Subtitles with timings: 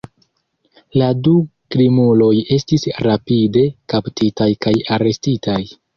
[1.01, 1.33] La du
[1.75, 5.59] krimuloj estis rapide kaptitaj kaj arestitaj.